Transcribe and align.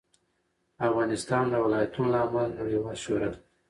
افغانستان 0.87 1.43
د 1.49 1.53
ولایتونو 1.65 2.07
له 2.13 2.19
امله 2.25 2.55
نړیوال 2.59 2.95
شهرت 3.03 3.33
لري. 3.35 3.45